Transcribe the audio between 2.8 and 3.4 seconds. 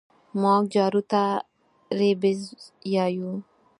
يايو